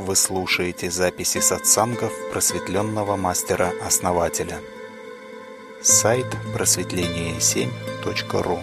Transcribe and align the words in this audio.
Вы 0.00 0.16
слушаете 0.16 0.90
записи 0.90 1.38
сатсангов 1.40 2.12
просветленного 2.32 3.16
мастера-основателя. 3.16 4.58
Сайт 5.82 6.24
просветление7.ру 6.54 8.60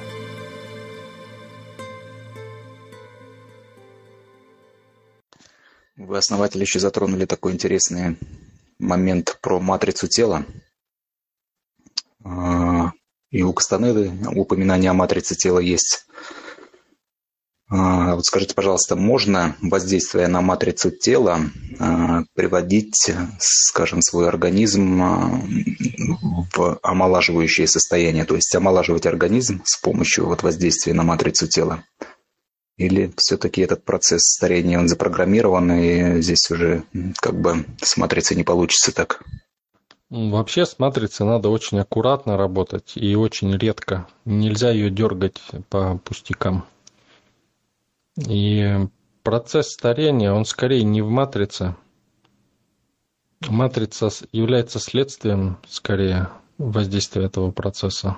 Вы, 5.96 6.18
основатель, 6.18 6.62
еще 6.62 6.80
затронули 6.80 7.26
такой 7.26 7.54
интересный 7.54 8.18
момент 8.80 9.38
про 9.40 9.60
матрицу 9.60 10.08
тела. 10.08 10.44
А, 12.24 12.94
и 13.30 13.44
у 13.44 13.54
Кастанеды 13.54 14.12
упоминание 14.36 14.90
о 14.90 14.96
матрице 14.96 15.36
тела 15.36 15.60
есть. 15.60 16.08
А, 17.70 18.16
вот 18.16 18.26
скажите, 18.26 18.56
пожалуйста, 18.56 18.96
можно, 18.96 19.56
воздействуя 19.62 20.28
на 20.28 20.42
матрицу 20.42 20.90
тела, 20.90 21.42
а, 21.80 22.24
приводить, 22.34 23.12
скажем, 23.40 24.02
свой 24.02 24.30
организм 24.30 25.02
в 26.56 26.80
омолаживающее 26.82 27.68
состояние, 27.68 28.24
то 28.24 28.36
есть 28.36 28.56
омолаживать 28.56 29.06
организм 29.06 29.62
с 29.66 29.78
помощью 29.82 30.28
вот 30.28 30.44
воздействия 30.44 30.94
на 30.94 31.04
матрицу 31.04 31.48
тела? 31.48 31.84
Или 32.78 33.12
все-таки 33.18 33.62
этот 33.62 33.84
процесс 33.84 34.22
старения, 34.22 34.80
он 34.80 34.88
запрограммирован, 34.88 35.72
и 35.72 36.22
здесь 36.22 36.50
уже 36.50 36.84
как 37.20 37.40
бы 37.40 37.66
с 37.82 37.98
матрицей 37.98 38.38
не 38.38 38.44
получится 38.44 38.94
так? 38.94 39.24
Вообще 40.10 40.66
с 40.66 40.80
матрицей 40.80 41.26
надо 41.26 41.50
очень 41.50 41.80
аккуратно 41.80 42.38
работать 42.38 42.94
и 42.96 43.16
очень 43.16 43.58
редко. 43.58 44.08
Нельзя 44.24 44.72
ее 44.72 44.90
дергать 44.90 45.42
по 45.70 45.98
пустякам. 45.98 46.64
И 48.18 48.88
процесс 49.24 49.70
старения, 49.72 50.32
он 50.32 50.46
скорее 50.46 50.84
не 50.84 51.02
в 51.02 51.10
матрице. 51.10 51.76
Матрица 53.48 54.10
является 54.32 54.80
следствием, 54.80 55.58
скорее, 55.68 56.30
воздействия 56.58 57.26
этого 57.26 57.52
процесса. 57.52 58.18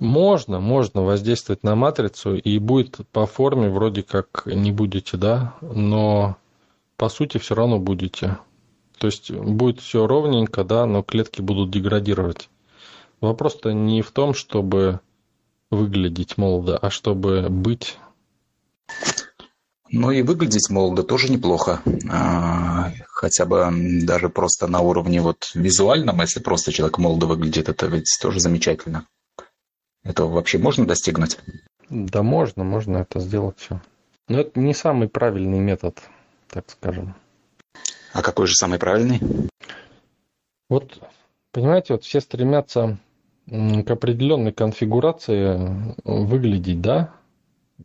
Можно, 0.00 0.60
можно 0.60 1.02
воздействовать 1.02 1.62
на 1.62 1.74
матрицу, 1.74 2.36
и 2.36 2.58
будет 2.58 3.00
по 3.12 3.26
форме 3.26 3.68
вроде 3.68 4.02
как 4.02 4.44
не 4.46 4.72
будете, 4.72 5.16
да, 5.16 5.54
но 5.60 6.36
по 6.96 7.08
сути 7.08 7.38
все 7.38 7.54
равно 7.54 7.78
будете. 7.78 8.38
То 8.98 9.06
есть 9.06 9.30
будет 9.30 9.80
все 9.80 10.06
ровненько, 10.06 10.64
да, 10.64 10.86
но 10.86 11.02
клетки 11.02 11.40
будут 11.40 11.70
деградировать. 11.70 12.48
Вопрос-то 13.20 13.72
не 13.72 14.02
в 14.02 14.10
том, 14.10 14.34
чтобы 14.34 15.00
выглядеть 15.70 16.38
молодо, 16.38 16.76
а 16.76 16.90
чтобы 16.90 17.48
быть. 17.48 17.98
Ну 19.90 20.10
и 20.10 20.22
выглядеть 20.22 20.70
молодо 20.70 21.02
тоже 21.02 21.30
неплохо. 21.32 21.80
А, 22.10 22.90
хотя 23.08 23.46
бы 23.46 23.68
даже 24.02 24.28
просто 24.28 24.66
на 24.66 24.80
уровне 24.80 25.20
вот 25.20 25.50
визуальном, 25.54 26.20
если 26.20 26.40
просто 26.40 26.72
человек 26.72 26.98
молодо 26.98 27.26
выглядит, 27.26 27.68
это 27.68 27.86
ведь 27.86 28.18
тоже 28.20 28.40
замечательно. 28.40 29.06
Этого 30.04 30.28
вообще 30.28 30.58
можно 30.58 30.86
достигнуть? 30.86 31.38
Да 31.90 32.22
можно, 32.22 32.64
можно 32.64 32.98
это 32.98 33.20
сделать 33.20 33.58
все. 33.58 33.80
Но 34.28 34.40
это 34.40 34.60
не 34.60 34.74
самый 34.74 35.08
правильный 35.08 35.58
метод, 35.58 35.98
так 36.48 36.68
скажем. 36.68 37.14
А 38.12 38.22
какой 38.22 38.46
же 38.46 38.54
самый 38.54 38.78
правильный? 38.78 39.20
Вот, 40.68 40.98
понимаете, 41.52 41.94
вот 41.94 42.04
все 42.04 42.20
стремятся 42.20 42.98
к 43.46 43.90
определенной 43.90 44.52
конфигурации 44.52 45.94
выглядеть, 46.04 46.82
да, 46.82 47.14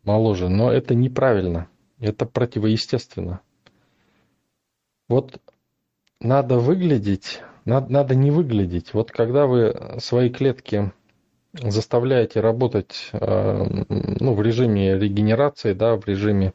моложе, 0.02 0.50
но 0.50 0.70
это 0.70 0.94
неправильно, 0.94 1.68
это 2.04 2.26
противоестественно. 2.26 3.40
Вот 5.08 5.40
надо 6.20 6.58
выглядеть, 6.58 7.40
надо, 7.64 7.92
надо 7.92 8.14
не 8.14 8.30
выглядеть. 8.30 8.94
Вот 8.94 9.10
когда 9.10 9.46
вы 9.46 9.96
свои 9.98 10.30
клетки 10.30 10.92
заставляете 11.52 12.40
работать 12.40 13.10
э, 13.12 13.84
ну, 13.88 14.34
в 14.34 14.42
режиме 14.42 14.98
регенерации, 14.98 15.72
да, 15.72 15.96
в 15.96 16.06
режиме 16.06 16.52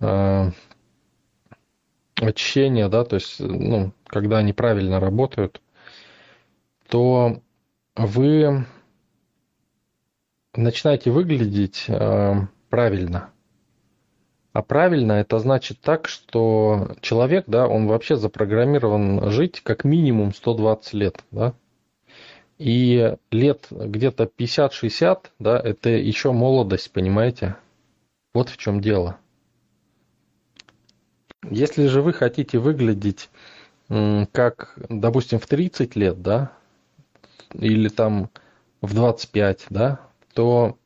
э, 0.00 0.50
очищения, 2.16 2.88
да, 2.88 3.04
то 3.04 3.16
есть, 3.16 3.40
ну, 3.40 3.92
когда 4.06 4.38
они 4.38 4.52
правильно 4.52 5.00
работают, 5.00 5.60
то 6.88 7.40
вы 7.94 8.66
начинаете 10.54 11.10
выглядеть 11.10 11.84
э, 11.88 12.34
правильно. 12.68 13.30
А 14.52 14.62
правильно 14.62 15.12
это 15.12 15.38
значит 15.38 15.80
так, 15.80 16.08
что 16.08 16.96
человек, 17.00 17.44
да, 17.46 17.68
он 17.68 17.86
вообще 17.86 18.16
запрограммирован 18.16 19.30
жить 19.30 19.60
как 19.62 19.84
минимум 19.84 20.34
120 20.34 20.92
лет, 20.94 21.24
да. 21.30 21.54
И 22.58 23.14
лет 23.30 23.68
где-то 23.70 24.24
50-60, 24.24 25.26
да, 25.38 25.58
это 25.58 25.90
еще 25.90 26.32
молодость, 26.32 26.90
понимаете? 26.90 27.56
Вот 28.34 28.48
в 28.48 28.56
чем 28.56 28.80
дело. 28.80 29.18
Если 31.48 31.86
же 31.86 32.02
вы 32.02 32.12
хотите 32.12 32.58
выглядеть 32.58 33.30
как, 33.88 34.74
допустим, 34.88 35.38
в 35.38 35.46
30 35.46 35.96
лет, 35.96 36.20
да, 36.20 36.52
или 37.54 37.88
там 37.88 38.30
в 38.82 38.94
25, 38.94 39.66
да, 39.70 40.00
то 40.34 40.76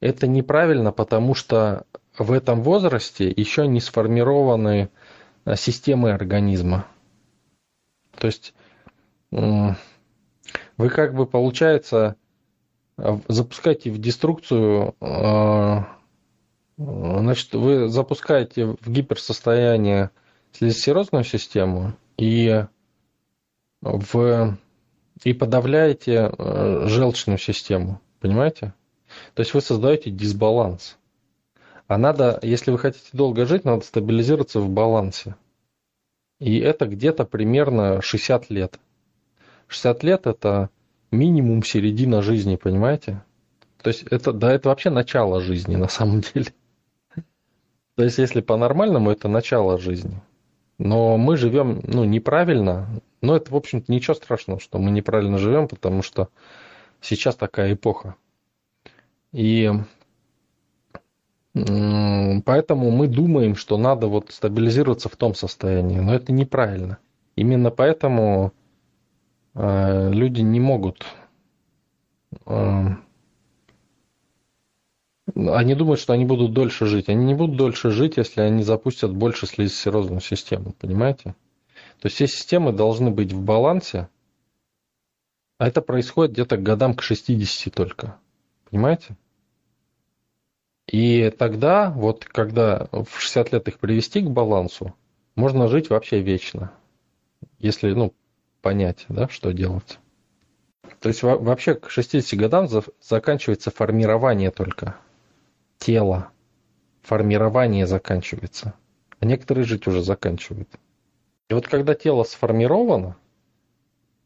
это 0.00 0.26
неправильно, 0.26 0.92
потому 0.92 1.34
что 1.34 1.86
в 2.18 2.32
этом 2.32 2.62
возрасте 2.62 3.32
еще 3.34 3.66
не 3.66 3.80
сформированы 3.80 4.90
э, 5.44 5.56
системы 5.56 6.12
организма. 6.12 6.86
То 8.18 8.26
есть 8.26 8.54
вы 9.30 10.90
как 10.90 11.14
бы, 11.14 11.26
получается, 11.26 12.16
запускаете 12.98 13.90
в 13.90 13.98
деструкцию 13.98 14.94
э, 15.00 15.80
Значит, 16.76 17.54
вы 17.54 17.88
запускаете 17.88 18.76
в 18.80 18.90
гиперсостояние 18.90 20.10
слезосерозную 20.52 21.24
систему 21.24 21.94
и, 22.16 22.64
в, 23.80 24.58
и 25.22 25.32
подавляете 25.32 26.32
э, 26.36 26.84
желчную 26.86 27.38
систему. 27.38 28.00
Понимаете? 28.20 28.74
То 29.34 29.40
есть 29.40 29.54
вы 29.54 29.60
создаете 29.60 30.10
дисбаланс. 30.10 30.96
А 31.86 31.98
надо, 31.98 32.38
если 32.42 32.70
вы 32.70 32.78
хотите 32.78 33.08
долго 33.12 33.46
жить, 33.46 33.64
надо 33.64 33.84
стабилизироваться 33.84 34.60
в 34.60 34.68
балансе. 34.68 35.36
И 36.40 36.58
это 36.58 36.86
где-то 36.86 37.24
примерно 37.24 38.02
60 38.02 38.50
лет. 38.50 38.78
60 39.68 40.02
лет 40.02 40.26
это 40.26 40.70
минимум 41.10 41.62
середина 41.62 42.22
жизни, 42.22 42.56
понимаете? 42.56 43.22
То 43.82 43.88
есть 43.88 44.04
это, 44.04 44.32
да, 44.32 44.52
это 44.52 44.68
вообще 44.68 44.90
начало 44.90 45.40
жизни 45.40 45.76
на 45.76 45.88
самом 45.88 46.20
деле. 46.34 46.52
То 47.94 48.04
есть, 48.04 48.18
если 48.18 48.40
по-нормальному, 48.40 49.10
это 49.10 49.28
начало 49.28 49.78
жизни. 49.78 50.22
Но 50.78 51.18
мы 51.18 51.36
живем 51.36 51.80
ну, 51.84 52.04
неправильно. 52.04 52.88
Но 53.20 53.36
это, 53.36 53.52
в 53.52 53.56
общем-то, 53.56 53.92
ничего 53.92 54.14
страшного, 54.14 54.60
что 54.60 54.78
мы 54.78 54.90
неправильно 54.90 55.38
живем, 55.38 55.68
потому 55.68 56.02
что 56.02 56.28
сейчас 57.00 57.36
такая 57.36 57.74
эпоха. 57.74 58.16
И 59.32 59.70
поэтому 61.54 62.90
мы 62.90 63.08
думаем, 63.08 63.56
что 63.56 63.76
надо 63.76 64.06
вот 64.06 64.30
стабилизироваться 64.30 65.08
в 65.08 65.16
том 65.16 65.34
состоянии. 65.34 65.98
Но 65.98 66.14
это 66.14 66.32
неправильно. 66.32 66.98
Именно 67.36 67.70
поэтому 67.70 68.52
э, 69.54 70.10
люди 70.12 70.40
не 70.40 70.60
могут 70.60 71.04
э, 72.46 72.86
они 75.34 75.74
думают, 75.74 76.00
что 76.00 76.12
они 76.12 76.24
будут 76.24 76.52
дольше 76.52 76.86
жить. 76.86 77.08
Они 77.08 77.24
не 77.24 77.34
будут 77.34 77.56
дольше 77.56 77.90
жить, 77.90 78.16
если 78.16 78.40
они 78.40 78.62
запустят 78.62 79.14
больше 79.14 79.46
слизисерозную 79.46 80.20
систему, 80.20 80.74
понимаете? 80.78 81.34
То 82.00 82.06
есть 82.06 82.16
все 82.16 82.26
системы 82.26 82.72
должны 82.72 83.10
быть 83.10 83.32
в 83.32 83.42
балансе, 83.42 84.08
а 85.58 85.68
это 85.68 85.80
происходит 85.80 86.32
где-то 86.32 86.56
к 86.56 86.62
годам 86.62 86.94
к 86.94 87.02
60 87.02 87.72
только. 87.72 88.16
Понимаете? 88.68 89.16
И 90.86 91.30
тогда, 91.30 91.90
вот 91.90 92.24
когда 92.24 92.88
в 92.92 93.18
60 93.18 93.52
лет 93.52 93.68
их 93.68 93.78
привести 93.78 94.20
к 94.20 94.28
балансу, 94.30 94.94
можно 95.36 95.68
жить 95.68 95.90
вообще 95.90 96.20
вечно. 96.20 96.72
Если, 97.58 97.92
ну, 97.92 98.12
понять, 98.60 99.04
да, 99.08 99.28
что 99.28 99.52
делать. 99.52 99.98
То 101.00 101.08
есть 101.08 101.22
вообще 101.22 101.74
к 101.74 101.90
60 101.90 102.38
годам 102.38 102.68
заканчивается 103.00 103.70
формирование 103.70 104.50
только 104.50 104.96
тело, 105.78 106.28
формирование 107.02 107.86
заканчивается. 107.86 108.74
А 109.18 109.24
некоторые 109.24 109.64
жить 109.64 109.86
уже 109.86 110.02
заканчивают. 110.02 110.68
И 111.48 111.54
вот 111.54 111.68
когда 111.68 111.94
тело 111.94 112.24
сформировано, 112.24 113.16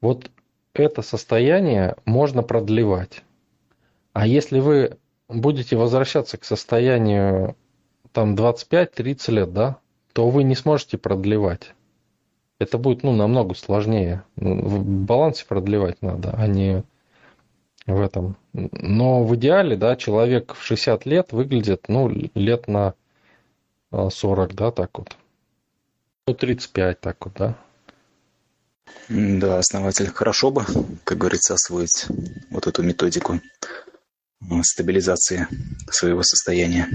вот 0.01 0.31
это 0.75 1.03
состояние 1.03 1.97
можно 2.05 2.43
продлевать. 2.43 3.23
А 4.13 4.27
если 4.27 4.61
вы 4.61 4.99
будете 5.29 5.77
возвращаться 5.77 6.39
к 6.39 6.45
состоянию 6.45 7.57
там 8.13 8.35
25-30 8.35 9.31
лет, 9.33 9.53
да, 9.53 9.79
то 10.13 10.29
вы 10.31 10.45
не 10.45 10.55
сможете 10.55 10.99
продлевать. 10.99 11.75
Это 12.59 12.79
будет 12.79 13.03
ну, 13.03 13.13
намного 13.13 13.55
сложнее. 13.55 14.25
Ну, 14.37 14.63
в 14.63 14.83
балансе 14.83 15.45
продлевать 15.47 16.01
надо, 16.01 16.35
а 16.37 16.47
не 16.47 16.85
в 17.87 18.01
этом. 18.01 18.37
Но 18.53 19.25
в 19.25 19.37
идеале, 19.37 19.77
да, 19.77 19.97
человек 19.97 20.55
в 20.55 20.65
60 20.65 21.05
лет 21.07 21.33
выглядит, 21.33 21.85
ну, 21.89 22.09
лет 22.09 22.67
на 22.69 22.95
40, 23.91 24.55
да, 24.55 24.71
так 24.71 24.99
вот. 24.99 25.17
Ну, 26.27 26.35
35 26.35 27.01
так 27.01 27.25
вот, 27.25 27.35
да. 27.35 27.59
Да, 29.09 29.59
основатель, 29.59 30.09
хорошо 30.09 30.51
бы, 30.51 30.65
как 31.05 31.19
говорится, 31.19 31.55
освоить 31.55 32.07
вот 32.51 32.67
эту 32.67 32.83
методику 32.83 33.41
стабилизации 34.63 35.49
своего 35.91 36.23
состояния. 36.23 36.89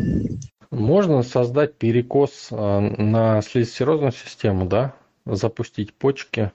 Можно 0.70 1.22
создать 1.24 1.76
перекос 1.76 2.48
а, 2.52 2.80
на 2.80 3.42
слизистерозную 3.42 4.14
систему, 4.14 4.66
да, 4.66 4.96
запустить 5.26 5.94
почки, 5.94 6.52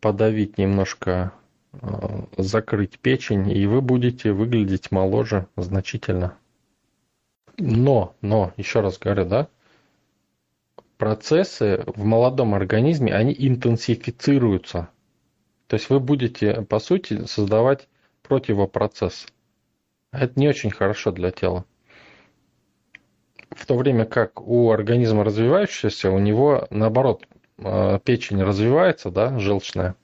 подавить 0.00 0.56
немножко, 0.56 1.32
а, 1.72 2.26
закрыть 2.38 2.98
печень, 2.98 3.50
и 3.50 3.66
вы 3.66 3.82
будете 3.82 4.32
выглядеть 4.32 4.90
моложе 4.90 5.46
значительно. 5.56 6.36
Но, 7.58 8.14
но, 8.22 8.54
еще 8.56 8.80
раз 8.80 8.98
говорю, 8.98 9.26
да, 9.26 9.48
процессы 10.96 11.84
в 11.86 12.04
молодом 12.04 12.54
организме, 12.54 13.14
они 13.14 13.34
интенсифицируются. 13.38 14.88
То 15.66 15.74
есть 15.74 15.90
вы 15.90 16.00
будете, 16.00 16.62
по 16.62 16.78
сути, 16.78 17.26
создавать 17.26 17.86
противопроцесс. 18.22 19.26
Это 20.12 20.38
не 20.38 20.48
очень 20.48 20.70
хорошо 20.70 21.12
для 21.12 21.30
тела. 21.30 21.64
В 23.50 23.66
то 23.66 23.76
время 23.76 24.04
как 24.04 24.40
у 24.40 24.70
организма 24.70 25.24
развивающегося, 25.24 26.10
у 26.10 26.18
него, 26.18 26.66
наоборот, 26.70 27.26
э, 27.58 27.98
печень 28.04 28.42
развивается, 28.42 29.10
да, 29.10 29.38
желчная, 29.38 29.96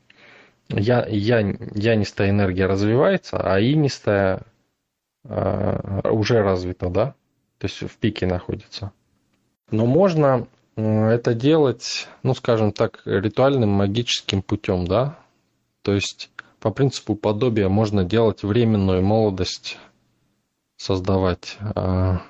я, 0.68 1.06
я, 1.06 1.38
янистая 1.38 2.30
энергия 2.30 2.66
развивается, 2.66 3.38
а 3.38 3.60
инистая 3.60 4.42
э, 5.24 6.00
уже 6.10 6.42
развита, 6.42 6.88
да, 6.90 7.14
то 7.58 7.66
есть 7.66 7.82
в 7.82 7.96
пике 7.98 8.26
находится. 8.26 8.92
Но 9.70 9.86
можно 9.86 10.48
это 10.76 11.34
делать, 11.34 12.08
ну, 12.22 12.34
скажем 12.34 12.72
так, 12.72 13.02
ритуальным 13.04 13.70
магическим 13.70 14.42
путем, 14.42 14.86
да, 14.86 15.18
то 15.82 15.92
есть 15.94 16.30
по 16.60 16.70
принципу 16.70 17.14
подобия 17.14 17.68
можно 17.68 18.04
делать 18.04 18.42
временную 18.42 19.02
молодость 19.02 19.78
создавать. 20.76 21.58
А, 21.74 22.22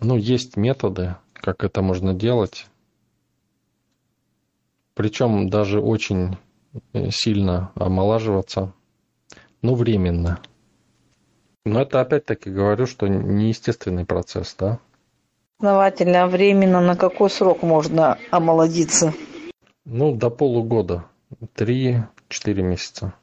ну, 0.00 0.16
есть 0.16 0.56
методы, 0.56 1.16
как 1.32 1.64
это 1.64 1.82
можно 1.82 2.14
делать. 2.14 2.66
Причем 4.94 5.48
даже 5.48 5.80
очень 5.80 6.38
сильно 7.10 7.70
омолаживаться, 7.74 8.72
но 9.62 9.74
временно. 9.74 10.40
Но 11.64 11.82
это 11.82 12.00
опять-таки 12.00 12.50
говорю, 12.50 12.86
что 12.86 13.08
неестественный 13.08 14.04
процесс, 14.04 14.54
да? 14.58 14.78
Основательно, 15.58 16.28
временно 16.28 16.80
на 16.80 16.96
какой 16.96 17.30
срок 17.30 17.62
можно 17.62 18.18
омолодиться? 18.30 19.14
Ну, 19.84 20.14
до 20.14 20.30
полугода. 20.30 21.06
Три-четыре 21.54 22.62
месяца. 22.62 23.14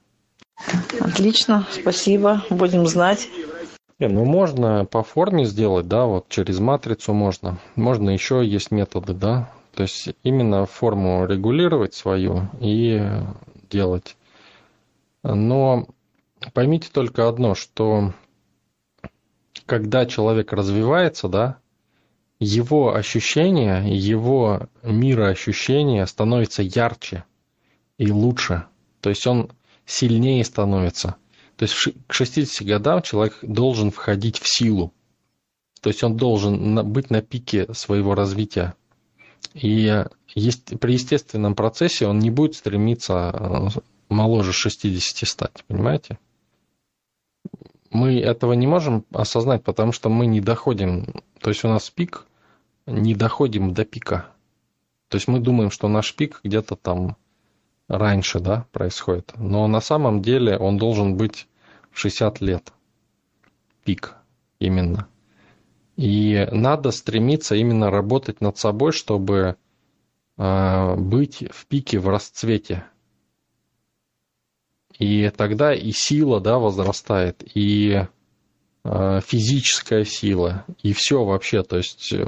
Отлично, 1.00 1.68
спасибо, 1.72 2.44
будем 2.50 2.88
знать. 2.88 3.30
Не, 4.00 4.08
ну 4.08 4.26
можно 4.26 4.86
по 4.86 5.04
форме 5.04 5.46
сделать, 5.46 5.88
да, 5.88 6.06
вот 6.06 6.28
через 6.30 6.60
матрицу 6.60 7.14
можно. 7.14 7.60
Можно 7.76 8.10
еще 8.10 8.46
есть 8.46 8.72
методы, 8.72 9.14
да. 9.14 9.52
То 9.74 9.84
есть 9.84 10.10
именно 10.24 10.66
форму 10.66 11.26
регулировать 11.26 11.94
свою 11.94 12.50
и 12.60 13.02
делать. 13.70 14.18
Но 15.24 15.88
поймите 16.54 16.90
только 16.92 17.28
одно, 17.28 17.56
что 17.56 18.14
когда 19.66 20.06
человек 20.06 20.54
развивается, 20.54 21.28
да, 21.28 21.58
его 22.40 22.94
ощущения, 22.94 23.84
его 23.84 24.68
мироощущения 24.84 26.06
становятся 26.06 26.62
ярче 26.62 27.24
и 27.98 28.12
лучше. 28.12 28.66
То 29.02 29.10
есть 29.10 29.26
он 29.26 29.50
сильнее 29.86 30.44
становится. 30.44 31.16
То 31.58 31.64
есть 31.64 31.76
к 32.08 32.14
60 32.14 32.68
годам 32.68 33.02
человек 33.02 33.38
должен 33.42 33.92
входить 33.92 34.40
в 34.40 34.48
силу. 34.48 34.94
То 35.82 35.90
есть 35.90 36.04
он 36.04 36.16
должен 36.16 36.92
быть 36.92 37.10
на 37.10 37.22
пике 37.22 37.74
своего 37.74 38.16
развития. 38.16 38.76
И 39.54 40.06
есть, 40.34 40.80
при 40.80 40.94
естественном 40.94 41.56
процессе 41.56 42.08
он 42.08 42.20
не 42.20 42.32
будет 42.32 42.56
стремиться 42.56 43.32
э, 43.34 43.80
моложе 44.10 44.54
60 44.54 45.28
стать, 45.28 45.64
понимаете? 45.68 46.18
Мы 47.92 48.20
этого 48.20 48.54
не 48.54 48.66
можем 48.66 49.06
осознать, 49.12 49.64
потому 49.64 49.92
что 49.92 50.10
мы 50.10 50.26
не 50.26 50.42
доходим, 50.42 51.22
то 51.40 51.50
есть 51.50 51.64
у 51.64 51.68
нас 51.68 51.90
пик, 51.92 52.26
не 52.88 53.14
доходим 53.14 53.74
до 53.74 53.86
пика. 53.86 54.30
То 55.10 55.18
есть 55.18 55.28
мы 55.28 55.40
думаем, 55.40 55.70
что 55.70 55.88
наш 55.88 56.16
пик 56.16 56.40
где-то 56.44 56.76
там 56.76 57.18
раньше, 57.88 58.40
да, 58.40 58.66
происходит. 58.72 59.34
Но 59.38 59.68
на 59.68 59.82
самом 59.82 60.22
деле 60.22 60.58
он 60.58 60.78
должен 60.78 61.16
быть 61.16 61.48
в 61.92 62.00
60 62.00 62.42
лет. 62.42 62.74
Пик 63.84 64.16
именно. 64.60 65.08
И 65.96 66.48
надо 66.52 66.92
стремиться 66.92 67.56
именно 67.56 67.92
работать 67.92 68.42
над 68.42 68.58
собой, 68.58 68.92
чтобы 68.92 69.58
э, 70.38 70.96
быть 70.96 71.44
в 71.52 71.68
пике, 71.68 72.00
в 72.00 72.10
расцвете. 72.10 72.86
И 74.98 75.30
тогда 75.30 75.74
и 75.74 75.92
сила, 75.92 76.40
да, 76.40 76.58
возрастает, 76.58 77.44
и 77.56 78.08
э, 78.84 79.20
физическая 79.26 80.06
сила, 80.06 80.66
и 80.82 80.94
все 80.94 81.24
вообще. 81.24 81.64
То 81.64 81.78
есть 81.78 82.12
э, 82.14 82.26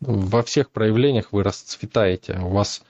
во 0.00 0.42
всех 0.42 0.70
проявлениях 0.70 1.32
вы 1.32 1.42
расцветаете. 1.42 2.38
У 2.42 2.48
вас 2.48 2.82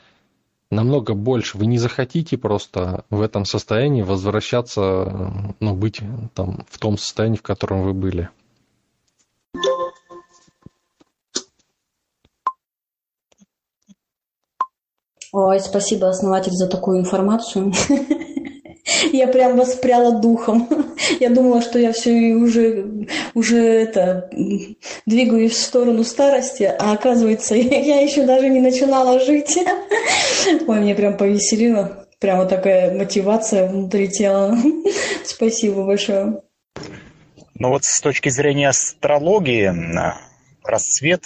намного 0.70 1.14
больше. 1.14 1.58
Вы 1.58 1.66
не 1.66 1.78
захотите 1.78 2.36
просто 2.36 3.04
в 3.10 3.20
этом 3.20 3.44
состоянии 3.44 4.02
возвращаться, 4.02 5.54
ну, 5.60 5.74
быть 5.74 6.00
там 6.34 6.64
в 6.68 6.78
том 6.78 6.98
состоянии, 6.98 7.36
в 7.36 7.42
котором 7.42 7.82
вы 7.82 7.92
были. 7.92 8.30
Ой, 15.32 15.60
спасибо, 15.60 16.08
основатель, 16.08 16.52
за 16.52 16.66
такую 16.66 17.00
информацию. 17.00 17.72
Я 19.12 19.26
прям 19.28 19.56
воспряла 19.56 20.20
духом. 20.20 20.68
Я 21.20 21.30
думала, 21.30 21.60
что 21.62 21.78
я 21.78 21.92
все 21.92 22.34
уже, 22.34 23.06
уже 23.34 23.58
это, 23.58 24.30
двигаюсь 25.06 25.52
в 25.52 25.62
сторону 25.62 26.04
старости, 26.04 26.64
а 26.64 26.92
оказывается, 26.92 27.54
я 27.54 28.00
еще 28.00 28.24
даже 28.24 28.48
не 28.48 28.60
начинала 28.60 29.20
жить. 29.20 29.58
Ой, 30.66 30.80
мне 30.80 30.94
прям 30.94 31.16
повеселило. 31.16 32.06
Прямо 32.18 32.46
такая 32.46 32.96
мотивация 32.96 33.68
внутри 33.68 34.08
тела. 34.08 34.56
Спасибо 35.24 35.84
большое. 35.84 36.40
Ну 37.54 37.68
вот 37.70 37.84
с 37.84 38.00
точки 38.00 38.30
зрения 38.30 38.68
астрологии, 38.68 39.72
расцвет, 40.64 41.24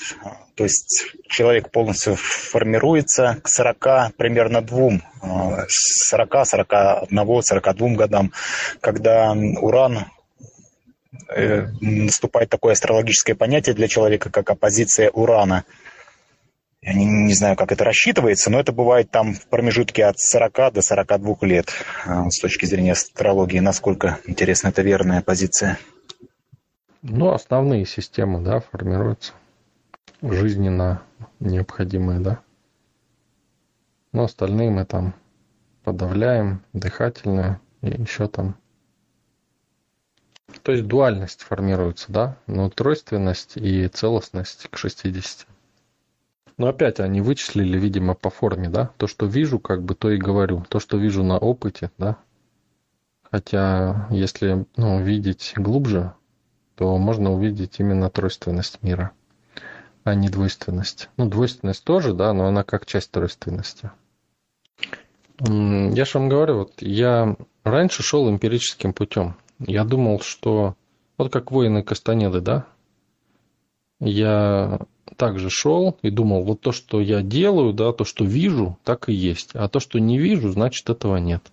то 0.60 0.64
есть 0.64 1.16
человек 1.26 1.70
полностью 1.70 2.16
формируется 2.16 3.38
к 3.42 3.48
40 3.48 4.14
примерно 4.18 4.60
двум, 4.60 5.02
40, 5.22 6.46
41, 6.46 7.42
42 7.42 7.88
годам, 7.94 8.34
когда 8.82 9.32
Уран 9.32 10.04
э, 11.34 11.66
наступает 11.80 12.50
такое 12.50 12.74
астрологическое 12.74 13.34
понятие 13.34 13.74
для 13.74 13.88
человека, 13.88 14.28
как 14.28 14.50
оппозиция 14.50 15.08
Урана. 15.08 15.64
Я 16.82 16.92
не, 16.92 17.06
не 17.06 17.32
знаю, 17.32 17.56
как 17.56 17.72
это 17.72 17.82
рассчитывается, 17.82 18.50
но 18.50 18.60
это 18.60 18.72
бывает 18.72 19.10
там 19.10 19.32
в 19.32 19.46
промежутке 19.46 20.04
от 20.04 20.18
40 20.18 20.74
до 20.74 20.82
42 20.82 21.36
лет 21.40 21.70
с 22.04 22.38
точки 22.38 22.66
зрения 22.66 22.92
астрологии. 22.92 23.60
Насколько, 23.60 24.18
интересно, 24.26 24.68
это 24.68 24.82
верная 24.82 25.22
позиция? 25.22 25.78
Ну, 27.00 27.30
основные 27.32 27.86
системы, 27.86 28.42
да, 28.42 28.60
формируются. 28.60 29.32
Жизненно 30.22 31.02
необходимые, 31.38 32.20
да. 32.20 32.40
Но 34.12 34.24
остальные 34.24 34.70
мы 34.70 34.84
там 34.84 35.14
подавляем, 35.82 36.62
дыхательные 36.74 37.60
и 37.80 37.88
еще 37.88 38.28
там. 38.28 38.56
То 40.62 40.72
есть 40.72 40.86
дуальность 40.86 41.42
формируется, 41.42 42.12
да, 42.12 42.36
но 42.46 42.68
тройственность 42.68 43.56
и 43.56 43.88
целостность 43.88 44.68
к 44.68 44.76
60. 44.76 45.46
Но 46.58 46.66
опять 46.66 47.00
они 47.00 47.22
вычислили, 47.22 47.78
видимо, 47.78 48.14
по 48.14 48.28
форме, 48.28 48.68
да, 48.68 48.90
то, 48.98 49.06
что 49.06 49.24
вижу, 49.24 49.58
как 49.58 49.82
бы, 49.82 49.94
то 49.94 50.10
и 50.10 50.18
говорю, 50.18 50.66
то, 50.68 50.80
что 50.80 50.98
вижу 50.98 51.22
на 51.22 51.38
опыте, 51.38 51.90
да. 51.96 52.18
Хотя, 53.22 54.06
если, 54.10 54.66
ну, 54.76 55.00
видеть 55.00 55.54
глубже, 55.56 56.12
то 56.74 56.98
можно 56.98 57.32
увидеть 57.32 57.78
именно 57.78 58.10
тройственность 58.10 58.82
мира. 58.82 59.12
А 60.10 60.14
не 60.14 60.28
двойственность. 60.28 61.08
Ну, 61.16 61.28
двойственность 61.28 61.84
тоже, 61.84 62.12
да, 62.12 62.32
но 62.32 62.46
она 62.46 62.62
как 62.62 62.86
часть 62.86 63.10
тройственности. 63.10 63.90
Я 65.38 66.04
же 66.04 66.18
вам 66.18 66.28
говорю, 66.28 66.58
вот 66.58 66.72
я 66.80 67.36
раньше 67.64 68.02
шел 68.02 68.28
эмпирическим 68.28 68.92
путем. 68.92 69.36
Я 69.58 69.84
думал, 69.84 70.20
что 70.20 70.76
вот 71.16 71.32
как 71.32 71.50
воины 71.50 71.82
Кастанеды, 71.82 72.40
да, 72.40 72.66
я 74.00 74.80
также 75.16 75.50
шел 75.50 75.98
и 76.02 76.10
думал, 76.10 76.44
вот 76.44 76.60
то, 76.60 76.72
что 76.72 77.00
я 77.00 77.22
делаю, 77.22 77.72
да, 77.72 77.92
то, 77.92 78.04
что 78.04 78.24
вижу, 78.24 78.78
так 78.84 79.08
и 79.08 79.12
есть. 79.12 79.50
А 79.54 79.68
то, 79.68 79.80
что 79.80 79.98
не 79.98 80.18
вижу, 80.18 80.50
значит, 80.50 80.88
этого 80.90 81.16
нет. 81.16 81.50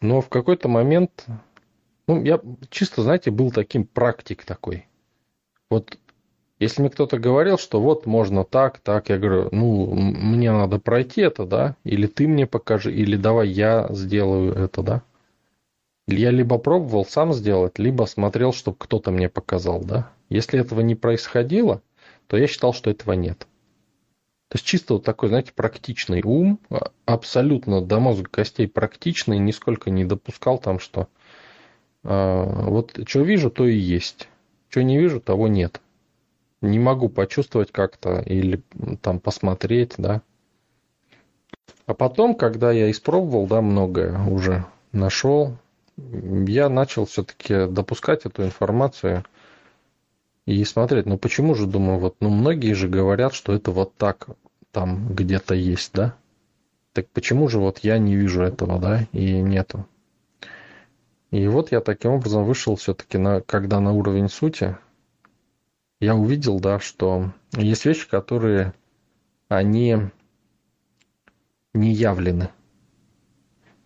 Но 0.00 0.20
в 0.20 0.28
какой-то 0.28 0.68
момент, 0.68 1.26
ну, 2.08 2.22
я 2.22 2.40
чисто, 2.70 3.02
знаете, 3.02 3.30
был 3.30 3.52
таким 3.52 3.84
практик 3.84 4.44
такой. 4.44 4.86
Вот 5.72 5.96
если 6.58 6.82
мне 6.82 6.90
кто-то 6.90 7.18
говорил, 7.18 7.56
что 7.56 7.80
вот 7.80 8.04
можно 8.04 8.44
так, 8.44 8.78
так, 8.80 9.08
я 9.08 9.16
говорю, 9.16 9.48
ну, 9.52 9.86
мне 9.94 10.52
надо 10.52 10.78
пройти 10.78 11.22
это, 11.22 11.46
да, 11.46 11.76
или 11.82 12.06
ты 12.06 12.28
мне 12.28 12.46
покажи, 12.46 12.94
или 12.94 13.16
давай 13.16 13.48
я 13.48 13.86
сделаю 13.88 14.52
это, 14.52 14.82
да. 14.82 15.02
Я 16.06 16.30
либо 16.30 16.58
пробовал 16.58 17.06
сам 17.06 17.32
сделать, 17.32 17.78
либо 17.78 18.04
смотрел, 18.04 18.52
чтобы 18.52 18.76
кто-то 18.78 19.10
мне 19.10 19.30
показал, 19.30 19.82
да. 19.82 20.12
Если 20.28 20.60
этого 20.60 20.82
не 20.82 20.94
происходило, 20.94 21.80
то 22.26 22.36
я 22.36 22.46
считал, 22.46 22.74
что 22.74 22.90
этого 22.90 23.14
нет. 23.14 23.38
То 24.48 24.56
есть 24.56 24.66
чисто 24.66 24.92
вот 24.92 25.04
такой, 25.04 25.30
знаете, 25.30 25.52
практичный 25.54 26.20
ум, 26.22 26.60
а, 26.68 26.90
абсолютно 27.06 27.80
до 27.80 27.98
мозга 27.98 28.28
костей 28.30 28.68
практичный, 28.68 29.38
нисколько 29.38 29.88
не 29.88 30.04
допускал 30.04 30.58
там, 30.58 30.78
что 30.80 31.08
э, 32.04 32.64
вот 32.66 33.00
что 33.08 33.22
вижу, 33.22 33.50
то 33.50 33.66
и 33.66 33.74
есть. 33.74 34.28
Что 34.72 34.82
не 34.82 34.96
вижу, 34.96 35.20
того 35.20 35.48
нет. 35.48 35.82
Не 36.62 36.78
могу 36.78 37.10
почувствовать 37.10 37.70
как-то 37.72 38.20
или 38.20 38.62
там 39.02 39.20
посмотреть, 39.20 39.96
да. 39.98 40.22
А 41.84 41.92
потом, 41.92 42.34
когда 42.34 42.72
я 42.72 42.90
испробовал, 42.90 43.46
да, 43.46 43.60
многое 43.60 44.18
уже 44.26 44.64
нашел, 44.92 45.58
я 45.98 46.70
начал 46.70 47.04
все-таки 47.04 47.66
допускать 47.66 48.24
эту 48.24 48.44
информацию 48.44 49.26
и 50.46 50.64
смотреть, 50.64 51.04
ну 51.04 51.18
почему 51.18 51.54
же, 51.54 51.66
думаю, 51.66 51.98
вот, 51.98 52.16
ну 52.20 52.30
многие 52.30 52.72
же 52.72 52.88
говорят, 52.88 53.34
что 53.34 53.52
это 53.52 53.72
вот 53.72 53.94
так 53.96 54.28
там 54.70 55.14
где-то 55.14 55.54
есть, 55.54 55.92
да? 55.92 56.16
Так 56.94 57.08
почему 57.10 57.46
же 57.48 57.58
вот 57.58 57.80
я 57.80 57.98
не 57.98 58.16
вижу 58.16 58.40
этого, 58.40 58.78
да, 58.78 59.06
и 59.12 59.34
нету? 59.34 59.86
И 61.32 61.48
вот 61.48 61.72
я 61.72 61.80
таким 61.80 62.12
образом 62.12 62.44
вышел 62.44 62.76
все-таки, 62.76 63.16
на, 63.16 63.40
когда 63.40 63.80
на 63.80 63.92
уровень 63.92 64.28
сути, 64.28 64.76
я 65.98 66.14
увидел, 66.14 66.60
да, 66.60 66.78
что 66.78 67.32
есть 67.56 67.86
вещи, 67.86 68.06
которые, 68.06 68.74
они 69.48 69.96
не 71.72 71.92
явлены. 71.92 72.50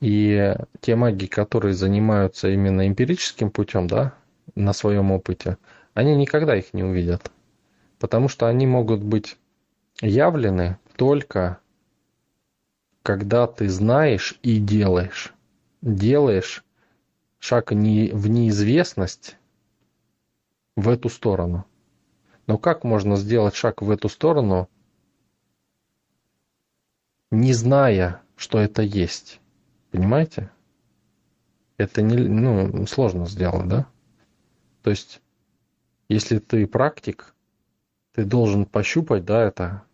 И 0.00 0.56
те 0.80 0.96
маги, 0.96 1.26
которые 1.26 1.74
занимаются 1.74 2.48
именно 2.48 2.88
эмпирическим 2.88 3.52
путем, 3.52 3.86
да, 3.86 4.14
на 4.56 4.72
своем 4.72 5.12
опыте, 5.12 5.56
они 5.94 6.16
никогда 6.16 6.56
их 6.56 6.74
не 6.74 6.82
увидят. 6.82 7.30
Потому 8.00 8.28
что 8.28 8.48
они 8.48 8.66
могут 8.66 9.04
быть 9.04 9.38
явлены 10.00 10.78
только 10.96 11.60
когда 13.04 13.46
ты 13.46 13.68
знаешь 13.68 14.36
и 14.42 14.58
делаешь. 14.58 15.32
Делаешь 15.80 16.64
шаг 17.46 17.70
не, 17.70 18.10
в 18.10 18.26
неизвестность 18.28 19.36
в 20.74 20.88
эту 20.88 21.08
сторону. 21.08 21.64
Но 22.48 22.58
как 22.58 22.82
можно 22.82 23.14
сделать 23.16 23.54
шаг 23.54 23.82
в 23.82 23.90
эту 23.90 24.08
сторону, 24.08 24.68
не 27.30 27.52
зная, 27.52 28.20
что 28.36 28.58
это 28.58 28.82
есть? 28.82 29.40
Понимаете? 29.92 30.50
Это 31.76 32.02
не, 32.02 32.16
ну, 32.16 32.84
сложно 32.88 33.26
сделать, 33.26 33.68
да? 33.68 33.86
То 34.82 34.90
есть 34.90 35.20
если 36.08 36.38
ты 36.38 36.66
практик, 36.66 37.32
ты 38.12 38.24
должен 38.24 38.66
пощупать, 38.66 39.24
да, 39.24 39.44
это. 39.44 39.84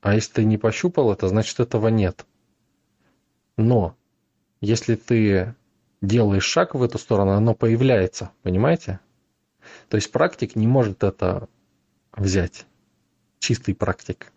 А 0.00 0.14
если 0.14 0.32
ты 0.32 0.44
не 0.44 0.58
пощупал 0.58 1.12
это, 1.12 1.28
значит 1.28 1.60
этого 1.60 1.88
нет. 1.88 2.26
Но 3.56 3.96
если 4.60 4.96
ты 4.96 5.54
делаешь 6.00 6.44
шаг 6.44 6.74
в 6.74 6.82
эту 6.82 6.98
сторону, 6.98 7.32
оно 7.32 7.54
появляется, 7.54 8.30
понимаете? 8.42 9.00
То 9.88 9.96
есть 9.96 10.10
практик 10.12 10.56
не 10.56 10.66
может 10.66 11.04
это 11.04 11.48
взять. 12.12 12.66
Чистый 13.38 13.74
практик. 13.74 14.32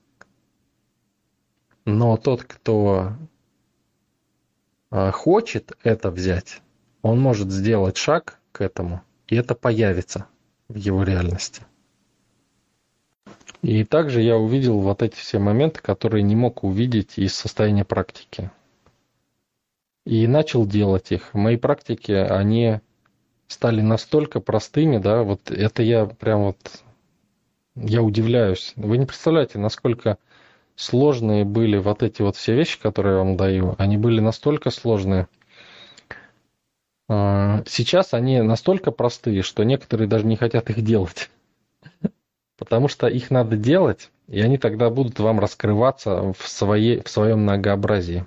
Но 1.86 2.18
тот, 2.18 2.44
кто 2.44 3.14
а, 4.92 5.12
хочет 5.12 5.74
это 5.84 6.12
взять, 6.12 6.62
он 7.02 7.20
может 7.20 7.52
сделать 7.52 7.98
шаг 7.98 8.40
к 8.52 8.62
этому, 8.62 9.02
и 9.28 9.36
это 9.36 9.56
появится 9.56 10.28
в 10.68 10.76
его 10.76 11.04
реальности. 11.04 11.64
И 13.62 13.84
также 13.84 14.22
я 14.22 14.38
увидел 14.38 14.80
вот 14.80 15.02
эти 15.02 15.16
все 15.16 15.40
моменты, 15.40 15.82
которые 15.82 16.24
не 16.24 16.36
мог 16.36 16.64
увидеть 16.64 17.18
из 17.18 17.36
состояния 17.36 17.86
практики. 17.86 18.52
И 20.06 20.28
начал 20.28 20.66
делать 20.66 21.12
их. 21.12 21.34
Мои 21.34 21.58
практики, 21.58 22.12
они 22.12 22.80
стали 23.48 23.82
настолько 23.82 24.40
простыми, 24.40 24.98
да, 24.98 25.24
вот 25.24 25.52
это 25.52 25.84
я 25.84 26.06
прям 26.06 26.44
вот, 26.44 26.58
я 27.76 28.02
удивляюсь. 28.02 28.74
Вы 28.76 28.98
не 28.98 29.06
представляете, 29.06 29.60
насколько 29.60 30.18
сложные 30.76 31.46
были 31.46 31.78
вот 31.78 32.02
эти 32.02 32.22
вот 32.22 32.36
все 32.36 32.56
вещи, 32.56 32.80
которые 32.82 33.18
я 33.18 33.24
вам 33.24 33.38
даю. 33.38 33.76
Они 33.78 33.98
были 33.98 34.20
настолько 34.20 34.72
сложные– 34.72 35.28
а, 37.14 37.62
сейчас 37.66 38.14
они 38.14 38.42
настолько 38.42 38.92
простые, 38.92 39.42
что 39.42 39.64
некоторые 39.64 40.08
даже 40.08 40.26
не 40.26 40.38
хотят 40.38 40.70
их 40.70 40.82
делать. 40.82 41.30
Потому 42.58 42.88
что 42.88 43.08
их 43.08 43.32
надо 43.32 43.58
делать, 43.58 44.12
и 44.30 44.40
они 44.40 44.58
тогда 44.58 44.90
будут 44.90 45.20
вам 45.20 45.42
раскрываться 45.42 46.32
в, 46.32 46.48
своей, 46.48 47.02
в 47.02 47.10
своем 47.10 47.40
многообразии. 47.40 48.26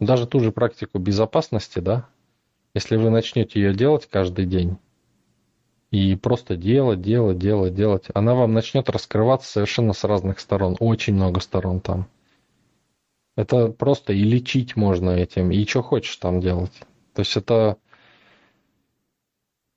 Даже 0.00 0.26
ту 0.26 0.40
же 0.40 0.52
практику 0.52 0.98
безопасности, 0.98 1.78
да, 1.78 2.08
если 2.74 2.96
вы 2.96 3.10
начнете 3.10 3.60
ее 3.60 3.74
делать 3.74 4.08
каждый 4.10 4.46
день, 4.46 4.78
и 5.90 6.16
просто 6.16 6.56
делать, 6.56 7.00
делать, 7.00 7.38
делать, 7.38 7.74
делать, 7.74 8.06
она 8.14 8.34
вам 8.34 8.52
начнет 8.52 8.90
раскрываться 8.90 9.50
совершенно 9.50 9.94
с 9.94 10.04
разных 10.04 10.38
сторон, 10.38 10.76
очень 10.80 11.14
много 11.14 11.40
сторон 11.40 11.80
там. 11.80 12.08
Это 13.36 13.68
просто 13.68 14.12
и 14.12 14.22
лечить 14.22 14.76
можно 14.76 15.10
этим, 15.10 15.50
и 15.50 15.64
что 15.64 15.82
хочешь 15.82 16.16
там 16.16 16.40
делать. 16.40 16.72
То 17.14 17.20
есть 17.20 17.36
это 17.36 17.78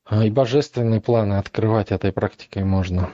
а, 0.03 0.25
и 0.25 0.29
божественные 0.29 0.99
планы 0.99 1.35
открывать 1.35 1.91
этой 1.91 2.11
практикой 2.11 2.63
можно. 2.65 3.11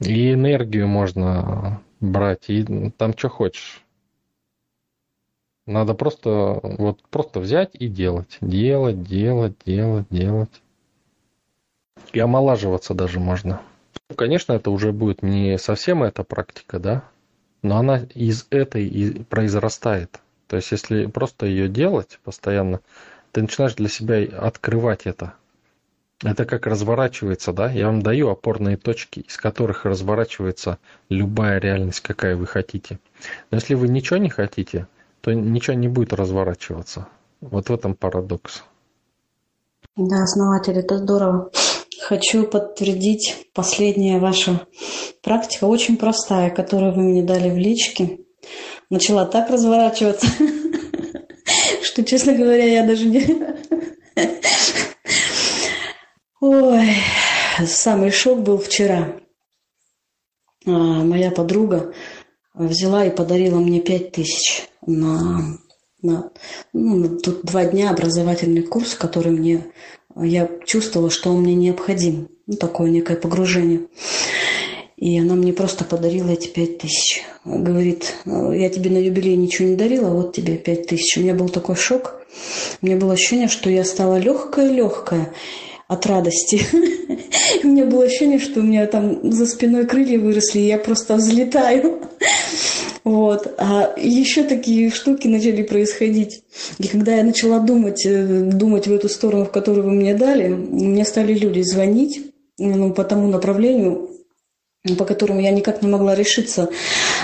И 0.00 0.32
энергию 0.32 0.86
можно 0.88 1.82
брать, 2.00 2.48
и 2.48 2.90
там 2.96 3.16
что 3.16 3.28
хочешь. 3.28 3.84
Надо 5.68 5.92
просто, 5.92 6.60
вот 6.62 7.02
просто 7.10 7.40
взять 7.40 7.72
и 7.74 7.88
делать. 7.88 8.38
Делать, 8.40 9.02
делать, 9.02 9.52
делать, 9.66 10.06
делать. 10.08 10.62
И 12.14 12.18
омолаживаться 12.18 12.94
даже 12.94 13.20
можно. 13.20 13.60
Конечно, 14.16 14.54
это 14.54 14.70
уже 14.70 14.92
будет 14.92 15.22
не 15.22 15.58
совсем 15.58 16.02
эта 16.02 16.24
практика, 16.24 16.78
да? 16.78 17.04
Но 17.60 17.76
она 17.76 17.98
из 18.14 18.46
этой 18.48 18.86
и 18.86 19.22
произрастает. 19.24 20.20
То 20.46 20.56
есть, 20.56 20.72
если 20.72 21.04
просто 21.04 21.44
ее 21.44 21.68
делать 21.68 22.18
постоянно, 22.24 22.80
ты 23.32 23.42
начинаешь 23.42 23.74
для 23.74 23.90
себя 23.90 24.22
открывать 24.38 25.02
это. 25.04 25.34
Это 26.24 26.46
как 26.46 26.66
разворачивается, 26.66 27.52
да? 27.52 27.70
Я 27.70 27.88
вам 27.88 28.00
даю 28.00 28.30
опорные 28.30 28.78
точки, 28.78 29.20
из 29.20 29.36
которых 29.36 29.84
разворачивается 29.84 30.78
любая 31.10 31.58
реальность, 31.58 32.00
какая 32.00 32.36
вы 32.36 32.46
хотите. 32.46 32.98
Но 33.50 33.56
если 33.56 33.74
вы 33.74 33.88
ничего 33.88 34.16
не 34.16 34.30
хотите, 34.30 34.86
то 35.28 35.34
ничего 35.34 35.76
не 35.76 35.88
будет 35.88 36.14
разворачиваться. 36.14 37.06
Вот 37.42 37.68
в 37.68 37.74
этом 37.74 37.94
парадокс. 37.94 38.64
Да, 39.94 40.22
основатель, 40.22 40.78
это 40.78 40.96
здорово. 40.96 41.50
Хочу 42.00 42.44
подтвердить 42.44 43.50
последняя 43.52 44.20
ваша 44.20 44.66
практика, 45.22 45.64
очень 45.64 45.98
простая, 45.98 46.48
которую 46.48 46.94
вы 46.94 47.02
мне 47.02 47.22
дали 47.22 47.50
в 47.50 47.58
личке. 47.58 48.20
Начала 48.88 49.26
так 49.26 49.50
разворачиваться, 49.50 50.26
что, 51.82 52.02
честно 52.04 52.32
говоря, 52.32 52.64
я 52.64 52.86
даже 52.86 53.04
не... 53.04 53.22
Ой, 56.40 56.94
самый 57.66 58.10
шок 58.12 58.40
был 58.40 58.56
вчера. 58.56 59.20
А, 60.64 60.70
моя 60.70 61.30
подруга 61.30 61.92
взяла 62.54 63.04
и 63.04 63.14
подарила 63.14 63.58
мне 63.58 63.80
пять 63.80 64.12
тысяч 64.12 64.68
на, 64.88 65.58
на 66.02 66.30
ну, 66.72 67.18
тут 67.18 67.44
два 67.44 67.64
дня 67.64 67.90
образовательный 67.90 68.62
курс, 68.62 68.94
который 68.94 69.32
мне 69.32 69.66
я 70.16 70.50
чувствовала, 70.64 71.10
что 71.10 71.30
он 71.30 71.42
мне 71.42 71.54
необходим. 71.54 72.28
Ну, 72.46 72.56
такое 72.56 72.90
некое 72.90 73.16
погружение. 73.16 73.82
И 74.96 75.16
она 75.18 75.34
мне 75.34 75.52
просто 75.52 75.84
подарила 75.84 76.30
эти 76.30 76.48
пять 76.48 76.78
тысяч. 76.78 77.22
Говорит, 77.44 78.16
я 78.24 78.68
тебе 78.68 78.90
на 78.90 78.98
юбилей 78.98 79.36
ничего 79.36 79.68
не 79.68 79.76
дарила, 79.76 80.10
вот 80.10 80.34
тебе 80.34 80.56
пять 80.56 80.88
тысяч. 80.88 81.16
У 81.16 81.20
меня 81.20 81.34
был 81.34 81.48
такой 81.48 81.76
шок. 81.76 82.20
У 82.82 82.86
меня 82.86 82.96
было 82.96 83.12
ощущение, 83.12 83.48
что 83.48 83.70
я 83.70 83.84
стала 83.84 84.18
легкая-легкая 84.18 85.32
от 85.86 86.06
радости. 86.06 86.66
У 87.62 87.68
меня 87.68 87.86
было 87.86 88.04
ощущение, 88.04 88.38
что 88.38 88.60
у 88.60 88.62
меня 88.62 88.86
там 88.86 89.32
за 89.32 89.46
спиной 89.46 89.86
крылья 89.86 90.18
выросли, 90.18 90.60
и 90.60 90.66
я 90.66 90.78
просто 90.78 91.14
взлетаю. 91.16 92.02
Вот. 93.08 93.54
А 93.56 93.94
еще 93.96 94.42
такие 94.42 94.90
штуки 94.90 95.28
начали 95.28 95.62
происходить. 95.62 96.42
И 96.78 96.88
когда 96.88 97.14
я 97.14 97.24
начала 97.24 97.58
думать, 97.58 98.04
э, 98.04 98.22
думать 98.22 98.86
в 98.86 98.92
эту 98.92 99.08
сторону, 99.08 99.46
в 99.46 99.50
которую 99.50 99.86
вы 99.86 99.92
мне 99.92 100.12
дали, 100.12 100.48
мне 100.48 101.06
стали 101.06 101.32
люди 101.32 101.62
звонить 101.62 102.20
ну, 102.58 102.92
по 102.92 103.04
тому 103.04 103.28
направлению, 103.28 104.10
по 104.98 105.06
которому 105.06 105.40
я 105.40 105.52
никак 105.52 105.80
не 105.80 105.88
могла 105.88 106.14
решиться 106.14 106.68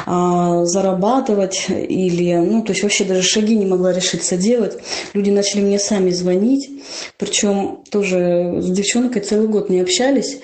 а, 0.06 0.64
зарабатывать 0.64 1.66
или, 1.68 2.34
ну, 2.36 2.62
то 2.62 2.72
есть 2.72 2.82
вообще 2.82 3.04
даже 3.04 3.20
шаги 3.20 3.54
не 3.54 3.66
могла 3.66 3.92
решиться 3.92 4.38
делать. 4.38 4.78
Люди 5.12 5.28
начали 5.28 5.60
мне 5.60 5.78
сами 5.78 6.08
звонить, 6.08 6.70
причем 7.18 7.80
тоже 7.90 8.56
с 8.62 8.70
девчонкой 8.70 9.20
целый 9.20 9.48
год 9.48 9.68
не 9.68 9.80
общались. 9.80 10.38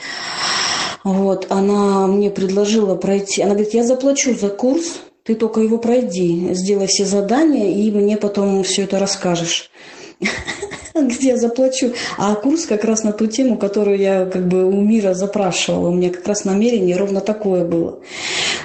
Вот, 1.03 1.47
она 1.49 2.07
мне 2.09 2.31
предложила 2.31 2.95
пройти, 2.95 3.41
она 3.41 3.55
говорит, 3.55 3.73
я 3.73 3.85
заплачу 3.85 4.35
за 4.35 4.51
курс, 4.51 5.01
ты 5.31 5.37
только 5.37 5.61
его 5.61 5.79
пройди, 5.79 6.55
сделай 6.55 6.89
все 6.89 7.05
задания, 7.05 7.73
и 7.73 7.93
мне 7.93 8.17
потом 8.17 8.65
все 8.65 8.83
это 8.83 8.99
расскажешь. 8.99 9.71
где 10.95 11.29
я 11.29 11.37
заплачу. 11.37 11.93
А 12.19 12.35
курс 12.35 12.67
как 12.67 12.83
раз 12.83 13.05
на 13.05 13.13
ту 13.13 13.29
тему, 13.29 13.57
которую 13.57 13.97
я 13.97 14.27
как 14.27 14.49
бы 14.49 14.65
у 14.65 14.81
мира 14.81 15.15
запрашивала. 15.15 15.89
У 15.89 15.95
меня 15.95 16.11
как 16.11 16.27
раз 16.27 16.45
намерение 16.45 16.97
ровно 16.97 17.21
такое 17.21 17.65
было. 17.65 18.01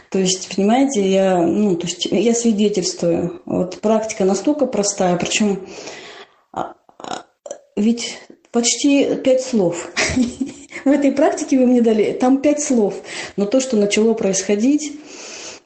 То 0.10 0.18
есть, 0.18 0.56
понимаете, 0.56 1.08
я, 1.08 1.38
ну, 1.40 1.76
то 1.76 1.86
есть 1.86 2.06
я 2.06 2.34
свидетельствую. 2.34 3.44
Вот 3.46 3.80
практика 3.80 4.26
настолько 4.26 4.66
простая, 4.66 5.18
причем 5.18 5.68
а, 6.52 6.74
а, 6.98 7.26
ведь 7.76 8.18
почти 8.52 9.16
пять 9.18 9.44
слов. 9.44 9.92
В 10.84 10.90
этой 10.90 11.12
практике 11.12 11.60
вы 11.60 11.68
мне 11.68 11.82
дали, 11.82 12.12
там 12.14 12.42
пять 12.42 12.64
слов. 12.64 12.96
Но 13.38 13.46
то, 13.46 13.60
что 13.60 13.78
начало 13.78 14.16
происходить, 14.16 14.94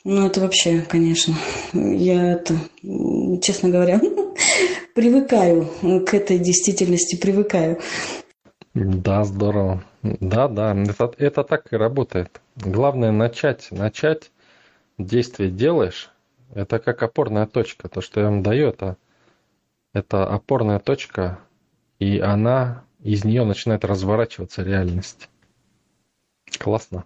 ну, 0.10 0.26
это 0.26 0.42
вообще, 0.42 0.82
конечно, 0.82 1.36
я 1.74 2.32
это, 2.34 2.56
честно 3.44 3.70
говоря, 3.70 4.02
привыкаю 4.96 5.70
к 6.04 6.16
этой 6.16 6.40
действительности, 6.40 7.16
привыкаю. 7.16 7.80
Да, 8.74 9.24
здорово. 9.24 9.84
Да, 10.02 10.48
да, 10.48 10.76
это, 10.76 11.14
это 11.18 11.44
так 11.44 11.72
и 11.72 11.76
работает. 11.76 12.42
Главное 12.56 13.12
начать, 13.12 13.68
начать, 13.70 14.32
действие 14.98 15.52
делаешь, 15.52 16.10
это 16.56 16.80
как 16.80 17.04
опорная 17.04 17.46
точка. 17.46 17.88
То, 17.88 18.02
что 18.02 18.20
я 18.20 18.28
вам 18.28 18.42
даю, 18.42 18.70
это, 18.70 18.98
это 19.94 20.26
опорная 20.26 20.80
точка, 20.80 21.40
и 22.00 22.18
она, 22.18 22.84
из 23.04 23.24
нее 23.26 23.44
начинает 23.46 23.86
разворачиваться 23.86 24.64
реальность. 24.64 25.30
Классно. 26.58 27.06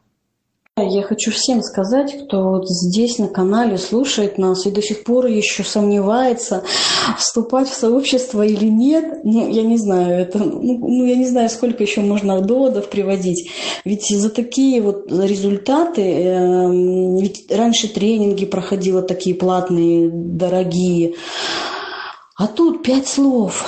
Я 0.75 1.03
хочу 1.03 1.29
всем 1.29 1.61
сказать, 1.61 2.17
кто 2.25 2.49
вот 2.49 2.67
здесь 2.67 3.19
на 3.19 3.27
канале 3.27 3.77
слушает 3.77 4.39
нас 4.39 4.65
и 4.65 4.71
до 4.71 4.81
сих 4.81 5.03
пор 5.03 5.27
еще 5.27 5.63
сомневается, 5.63 6.63
вступать 7.15 7.69
в 7.69 7.75
сообщество 7.75 8.43
или 8.43 8.65
нет. 8.65 9.19
Ну, 9.23 9.47
я 9.51 9.61
не 9.61 9.77
знаю, 9.77 10.19
это, 10.19 10.39
ну, 10.39 10.79
ну 10.79 11.05
я 11.05 11.15
не 11.15 11.27
знаю, 11.27 11.51
сколько 11.51 11.83
еще 11.83 12.01
можно 12.01 12.41
доводов 12.41 12.89
приводить. 12.89 13.51
Ведь 13.85 14.07
за 14.09 14.31
такие 14.31 14.81
вот 14.81 15.11
результаты, 15.11 16.01
э, 16.01 16.71
ведь 17.21 17.51
раньше 17.51 17.87
тренинги 17.87 18.47
проходила 18.47 19.03
такие 19.03 19.35
платные, 19.35 20.09
дорогие, 20.11 21.13
а 22.35 22.47
тут 22.47 22.81
пять 22.81 23.07
слов 23.07 23.63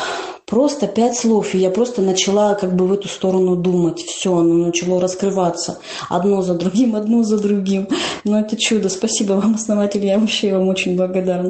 Просто 0.46 0.86
пять 0.86 1.18
слов, 1.18 1.56
и 1.56 1.58
я 1.58 1.72
просто 1.72 2.02
начала 2.02 2.54
как 2.54 2.76
бы 2.76 2.86
в 2.86 2.94
эту 2.94 3.08
сторону 3.08 3.56
думать. 3.56 4.02
Все, 4.02 4.38
оно 4.38 4.54
начало 4.66 5.02
раскрываться. 5.02 5.80
Одно 6.08 6.44
за 6.44 6.54
другим, 6.54 6.96
одно 6.96 7.24
за 7.24 7.40
другим. 7.40 7.88
Но 8.24 8.40
это 8.40 8.56
чудо. 8.56 8.90
Спасибо 8.90 9.34
вам, 9.34 9.56
основатель. 9.56 10.06
Я 10.06 10.20
вообще 10.20 10.54
вам 10.54 10.68
очень 10.68 10.96
благодарна. 10.96 11.50